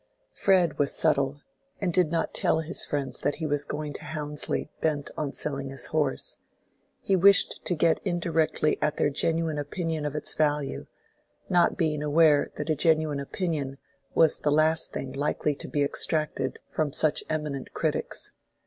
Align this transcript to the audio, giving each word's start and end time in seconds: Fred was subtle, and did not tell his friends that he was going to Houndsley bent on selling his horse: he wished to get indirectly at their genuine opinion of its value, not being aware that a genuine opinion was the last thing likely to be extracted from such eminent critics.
Fred 0.33 0.79
was 0.79 0.91
subtle, 0.91 1.41
and 1.79 1.93
did 1.93 2.09
not 2.09 2.33
tell 2.33 2.61
his 2.61 2.87
friends 2.87 3.19
that 3.19 3.35
he 3.35 3.45
was 3.45 3.63
going 3.63 3.93
to 3.93 4.01
Houndsley 4.01 4.69
bent 4.81 5.11
on 5.15 5.31
selling 5.31 5.69
his 5.69 5.85
horse: 5.93 6.39
he 7.01 7.15
wished 7.15 7.63
to 7.65 7.75
get 7.75 8.01
indirectly 8.03 8.79
at 8.81 8.97
their 8.97 9.11
genuine 9.11 9.59
opinion 9.59 10.03
of 10.03 10.15
its 10.15 10.33
value, 10.33 10.87
not 11.49 11.77
being 11.77 12.01
aware 12.01 12.49
that 12.55 12.71
a 12.71 12.75
genuine 12.75 13.19
opinion 13.19 13.77
was 14.15 14.39
the 14.39 14.51
last 14.51 14.91
thing 14.91 15.11
likely 15.13 15.53
to 15.53 15.67
be 15.67 15.83
extracted 15.83 16.57
from 16.67 16.91
such 16.91 17.23
eminent 17.29 17.71
critics. 17.75 18.31